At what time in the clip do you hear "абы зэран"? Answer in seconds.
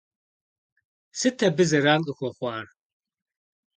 1.47-2.01